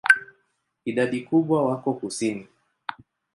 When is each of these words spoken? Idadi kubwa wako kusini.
Idadi 0.85 1.19
kubwa 1.21 1.65
wako 1.67 1.93
kusini. 1.93 2.47